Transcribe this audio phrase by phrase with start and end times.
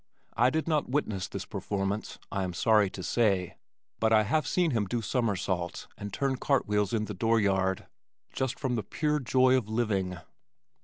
[0.35, 3.57] I did not witness this performance, I am sorry to say,
[3.99, 7.85] but I have seen him do somersaults and turn cart wheels in the door yard
[8.33, 10.17] just from the pure joy of living.